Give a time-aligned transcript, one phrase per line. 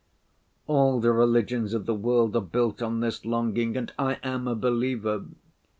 [0.65, 4.55] All the religions of the world are built on this longing, and I am a
[4.55, 5.25] believer.